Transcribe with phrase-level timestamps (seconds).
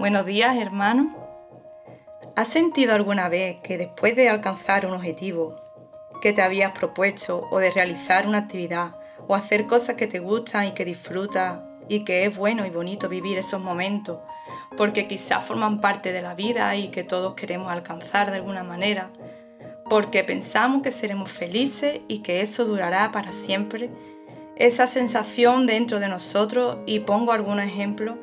[0.00, 1.10] Buenos días, hermano.
[2.34, 5.56] ¿Has sentido alguna vez que después de alcanzar un objetivo
[6.22, 8.96] que te habías propuesto o de realizar una actividad
[9.28, 13.10] o hacer cosas que te gustan y que disfrutas y que es bueno y bonito
[13.10, 14.20] vivir esos momentos
[14.74, 19.10] porque quizás forman parte de la vida y que todos queremos alcanzar de alguna manera,
[19.90, 23.90] porque pensamos que seremos felices y que eso durará para siempre,
[24.56, 28.14] esa sensación dentro de nosotros y pongo algunos ejemplos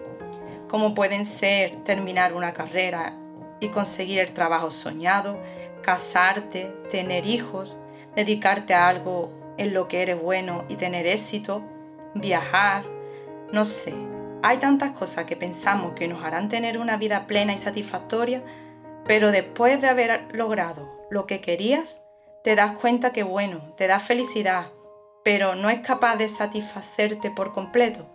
[0.68, 3.14] como pueden ser terminar una carrera
[3.60, 5.40] y conseguir el trabajo soñado,
[5.82, 7.78] casarte, tener hijos,
[8.16, 11.64] dedicarte a algo en lo que eres bueno y tener éxito,
[12.14, 12.84] viajar,
[13.52, 13.94] no sé,
[14.44, 18.44] hay tantas cosas que pensamos que nos harán tener una vida plena y satisfactoria,
[19.06, 22.04] pero después de haber logrado lo que querías,
[22.44, 24.72] te das cuenta que bueno, te da felicidad,
[25.24, 28.08] pero no es capaz de satisfacerte por completo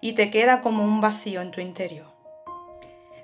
[0.00, 2.06] y te queda como un vacío en tu interior.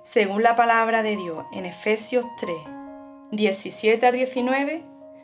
[0.02, 2.56] Según la palabra de Dios en Efesios 3,
[3.30, 4.82] 17 al 19,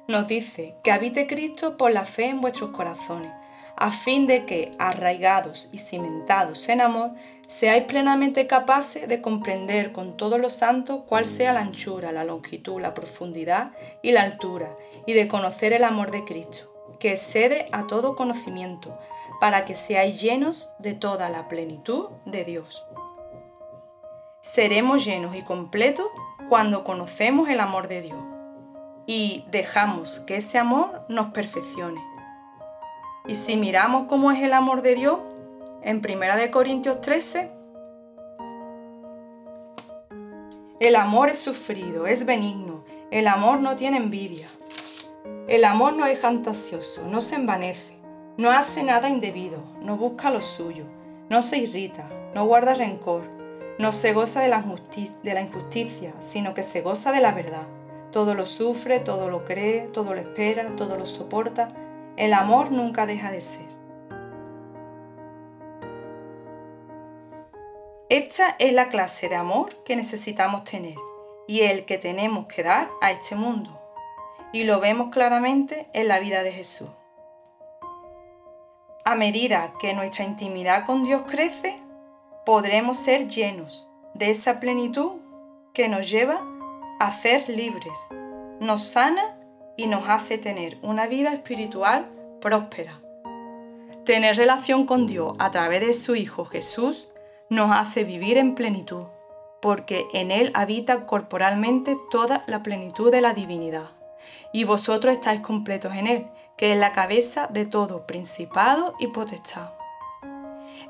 [0.09, 3.33] nos dice que habite Cristo por la fe en vuestros corazones,
[3.77, 7.13] a fin de que, arraigados y cimentados en amor,
[7.47, 12.81] seáis plenamente capaces de comprender con todos los santos cuál sea la anchura, la longitud,
[12.81, 14.77] la profundidad y la altura,
[15.07, 18.99] y de conocer el amor de Cristo, que excede a todo conocimiento,
[19.41, 22.87] para que seáis llenos de toda la plenitud de Dios.
[24.41, 26.07] Seremos llenos y completos
[26.49, 28.19] cuando conocemos el amor de Dios
[29.07, 32.01] y dejamos que ese amor nos perfeccione.
[33.27, 35.19] Y si miramos cómo es el amor de Dios,
[35.83, 37.51] en 1 Corintios 13,
[40.81, 44.49] el amor es sufrido, es benigno, el amor no tiene envidia,
[45.49, 48.00] el amor no es fantasioso, no se envanece,
[48.41, 50.87] no hace nada indebido, no busca lo suyo,
[51.29, 53.25] no se irrita, no guarda rencor,
[53.79, 57.67] no se goza de la, injusticia, sino que se goza de la verdad.
[58.11, 61.69] Todo lo sufre, todo lo cree, todo lo espera, todo lo soporta.
[62.17, 63.69] El amor nunca deja de ser.
[68.09, 70.97] Esta es la clase de amor que necesitamos tener
[71.47, 73.79] y el que tenemos que dar a este mundo.
[74.55, 76.89] Y lo vemos claramente en la vida de Jesús.
[79.05, 81.77] A medida que nuestra intimidad con Dios crece,
[82.45, 85.13] podremos ser llenos de esa plenitud
[85.73, 86.43] que nos lleva
[87.01, 87.99] a ser libres,
[88.61, 89.39] nos sana
[89.79, 92.11] y nos hace tener una vida espiritual
[92.43, 93.01] próspera.
[94.05, 97.09] Tener relación con Dios a través de su Hijo Jesús
[97.49, 99.05] nos hace vivir en plenitud,
[99.63, 103.93] porque en Él habita corporalmente toda la plenitud de la divinidad.
[104.53, 106.27] Y vosotros estáis completos en Él,
[106.61, 109.71] que es la cabeza de todo principado y potestad.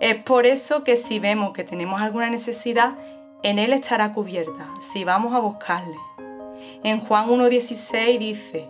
[0.00, 2.94] Es por eso que si vemos que tenemos alguna necesidad,
[3.44, 5.94] en Él estará cubierta, si vamos a buscarle.
[6.82, 8.68] En Juan 1.16 dice,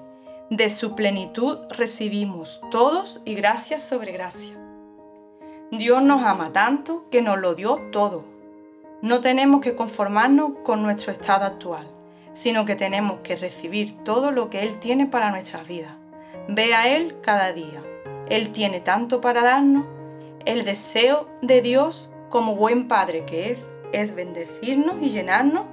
[0.51, 4.55] de su plenitud recibimos todos y gracias sobre gracia.
[5.71, 8.27] Dios nos ama tanto que nos lo dio todo.
[9.01, 11.87] No tenemos que conformarnos con nuestro estado actual,
[12.35, 16.00] sino que tenemos que recibir todo lo que Él tiene para nuestras vidas.
[16.53, 17.81] Ve a Él cada día.
[18.29, 19.87] Él tiene tanto para darnos.
[20.45, 25.67] El deseo de Dios, como buen Padre que es, es bendecirnos y llenarnos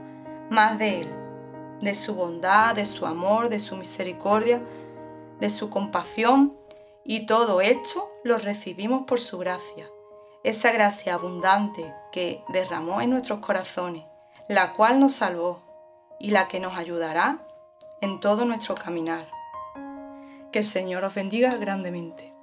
[0.51, 1.07] más de Él,
[1.81, 4.61] de su bondad, de su amor, de su misericordia,
[5.39, 6.55] de su compasión.
[7.03, 9.87] Y todo esto lo recibimos por su gracia,
[10.43, 14.03] esa gracia abundante que derramó en nuestros corazones,
[14.47, 15.63] la cual nos salvó
[16.19, 17.39] y la que nos ayudará
[17.99, 19.36] en todo nuestro caminar.
[20.57, 22.36] Que el Señor os bendiga grandemente.